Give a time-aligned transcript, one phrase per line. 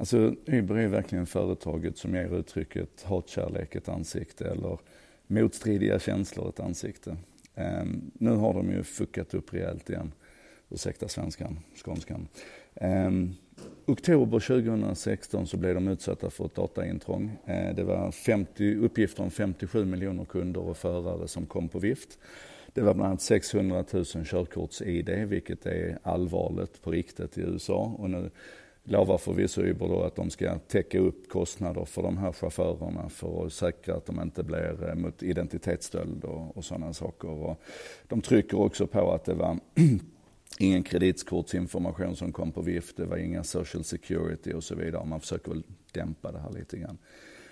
[0.00, 4.78] Alltså Uber är verkligen företaget som ger uttrycket hatkärlek ett ansikte eller
[5.26, 7.16] motstridiga känslor ett ansikte.
[7.54, 10.12] Um, nu har de ju fuckat upp rejält igen.
[10.70, 12.28] Ursäkta svenskan, skånskan.
[12.74, 13.34] Um,
[13.86, 17.38] oktober 2016 så blev de utsatta för ett dataintrång.
[17.48, 22.18] Uh, det var 50, uppgifter om 57 miljoner kunder och förare som kom på vift.
[22.74, 27.94] Det var bland annat 600 000 körkorts-ID, vilket är allvarligt på riktigt i USA.
[27.98, 28.30] Och nu
[28.90, 33.46] lovar förvisso Uber då att de ska täcka upp kostnader för de här chaufförerna för
[33.46, 37.28] att säkra att de inte blir eh, mot identitetsstöld och, och sådana saker.
[37.28, 37.60] Och
[38.08, 39.58] de trycker också på att det var
[40.58, 45.04] ingen kreditkortsinformation som kom på vift, det var inga social security och så vidare.
[45.04, 45.62] Man försöker väl
[45.92, 46.98] dämpa det här lite grann.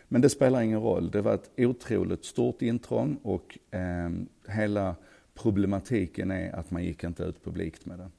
[0.08, 1.10] Men det spelar ingen roll.
[1.10, 4.10] Det var ett otroligt stort intrång och eh,
[4.48, 4.96] hela
[5.34, 8.10] problematiken är att man gick inte ut publikt med det.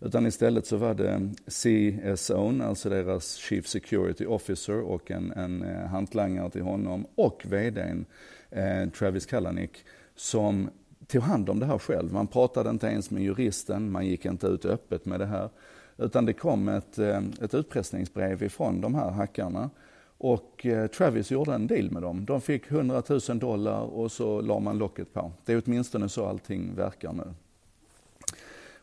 [0.00, 5.86] Utan istället så var det CSO, alltså deras Chief Security Officer och en, en eh,
[5.86, 8.04] hantlangare till honom och VDn
[8.50, 9.84] eh, Travis Kalanick
[10.16, 10.70] som
[11.06, 12.12] tog hand om det här själv.
[12.12, 15.48] Man pratade inte ens med juristen, man gick inte ut öppet med det här.
[15.96, 19.70] Utan det kom ett, eh, ett utpressningsbrev ifrån de här hackarna
[20.18, 22.24] och eh, Travis gjorde en deal med dem.
[22.24, 25.32] De fick 100 000 dollar och så la man locket på.
[25.44, 27.34] Det är åtminstone så allting verkar nu.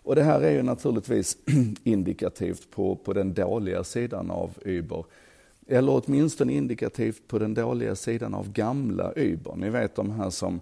[0.05, 1.37] Och det här är ju naturligtvis
[1.83, 5.05] indikativt på, på den dåliga sidan av Uber.
[5.67, 9.55] Eller åtminstone indikativt på den dåliga sidan av gamla Uber.
[9.55, 10.59] Ni vet de här som,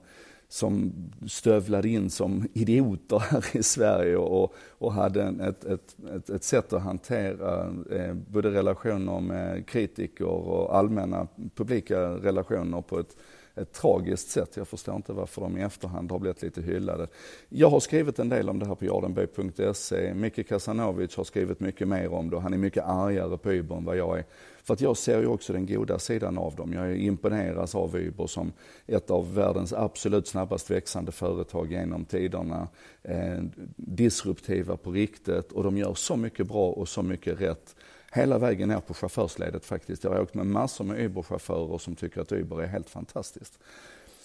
[0.48, 0.92] som
[1.28, 6.74] stövlade in som idioter här i Sverige och, och hade ett, ett, ett, ett sätt
[6.74, 13.18] att hantera eh, både relationer med kritiker och allmänna publika relationer på ett
[13.56, 14.58] ett tragiskt sätt.
[14.58, 17.08] Jag förstår inte varför de i efterhand har blivit lite hyllade.
[17.50, 20.14] Jag har skrivit en del om det här på jardenby.se.
[20.14, 23.76] Micke Kasanovic har skrivit mycket mer om det och han är mycket argare på Uber
[23.76, 24.26] än vad jag är.
[24.64, 26.74] För att jag ser ju också den goda sidan av dem.
[26.74, 28.54] Jag imponeras av Uber som
[28.88, 32.68] ett av världens absolut snabbast växande företag genom tiderna.
[33.02, 33.44] Eh,
[33.76, 37.76] disruptiva på riktigt och de gör så mycket bra och så mycket rätt
[38.14, 40.04] hela vägen ner på chaufförsledet faktiskt.
[40.04, 43.60] Jag har åkt med massor med Uber-chaufförer som tycker att Uber är helt fantastiskt.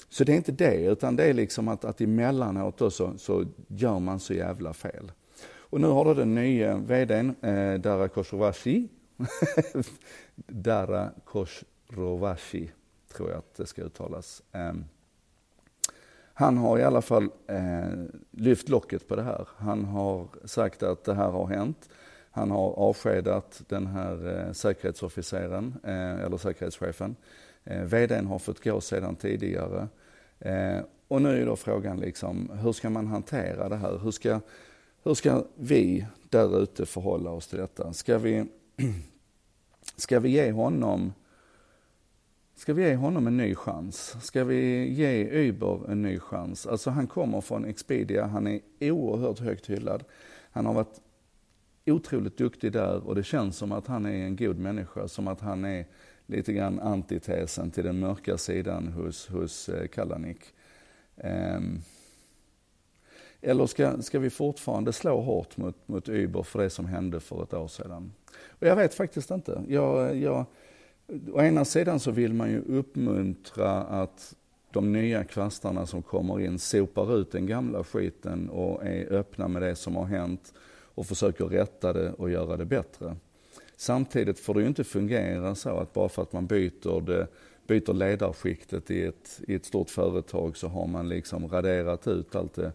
[0.09, 3.45] Så det är inte det, utan det är liksom att, att emellanåt då så, så
[3.69, 5.13] gör man så jävla fel.
[5.71, 8.89] Och nu har då den nya VDn, eh, Dara Khosrowashi,
[10.37, 12.71] Dara Khosrowashi,
[13.13, 14.43] tror jag att det ska uttalas.
[14.53, 14.73] Eh,
[16.35, 19.49] han har i alla fall eh, lyft locket på det här.
[19.57, 21.89] Han har sagt att det här har hänt.
[22.39, 27.17] Han har avskedat den här eh, säkerhetsofficeren, eh, eller säkerhetschefen.
[27.65, 29.89] Eh, VDn har fått gå sedan tidigare.
[31.09, 33.99] Och nu är då frågan liksom, hur ska man hantera det här?
[33.99, 34.41] Hur ska,
[35.03, 37.93] hur ska vi där ute förhålla oss till detta?
[37.93, 38.45] Ska vi,
[39.97, 41.13] ska vi ge honom
[42.55, 44.17] Ska vi ge honom en ny chans?
[44.23, 46.67] Ska vi ge Uber en ny chans?
[46.67, 50.05] Alltså han kommer från Expedia, han är oerhört högt hyllad.
[50.51, 51.01] Han har varit
[51.93, 55.41] otroligt duktig där och det känns som att han är en god människa, som att
[55.41, 55.87] han är
[56.27, 60.41] lite grann antitesen till den mörka sidan hos, hos eh, Kallanik.
[61.17, 61.81] Um, ehm.
[63.41, 67.43] eller ska, ska vi fortfarande slå hårt mot, mot Uber för det som hände för
[67.43, 68.13] ett år sedan?
[68.49, 69.63] Och jag vet faktiskt inte.
[69.69, 70.45] Jag, jag,
[71.33, 74.35] å ena sidan så vill man ju uppmuntra att
[74.71, 79.63] de nya kvastarna som kommer in sopar ut den gamla skiten och är öppna med
[79.63, 80.55] det som har hänt
[80.99, 83.17] och försöker rätta det och göra det bättre.
[83.77, 87.27] Samtidigt får det ju inte fungera så att bara för att man byter, det,
[87.67, 92.55] byter ledarskiktet i ett, i ett stort företag så har man liksom raderat ut allt
[92.55, 92.73] det,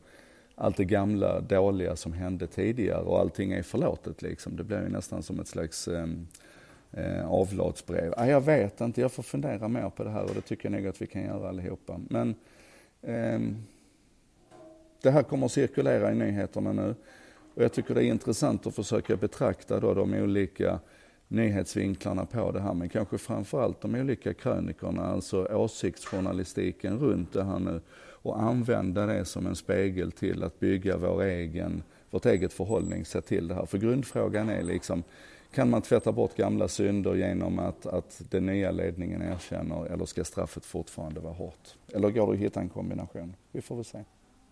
[0.55, 4.55] allt det gamla dåliga som hände tidigare och allting är förlåtet liksom.
[4.55, 6.27] Det blir ju nästan som ett slags ehm,
[6.91, 8.13] eh, avlatsbrev.
[8.17, 10.77] Ah, jag vet inte, jag får fundera mer på det här och det tycker jag
[10.79, 11.99] nog att vi kan göra allihopa.
[12.09, 12.35] Men
[13.01, 13.39] eh,
[15.01, 16.95] det här kommer att cirkulera i nyheterna nu.
[17.55, 20.79] Och jag tycker det är intressant att försöka betrakta då de olika
[21.27, 27.59] nyhetsvinklarna på det här, men kanske framförallt de olika krönikorna, alltså åsiktsjournalistiken runt det här
[27.59, 27.81] nu
[28.23, 33.47] och använda det som en spegel till att bygga vår egen, vårt eget förhållningssätt till
[33.47, 33.65] det här.
[33.65, 35.03] För grundfrågan är liksom,
[35.53, 40.23] kan man tvätta bort gamla synder genom att, att den nya ledningen erkänner eller ska
[40.23, 41.77] straffet fortfarande vara hårt?
[41.93, 43.35] Eller går det att hitta en kombination?
[43.51, 43.99] Vi får väl se.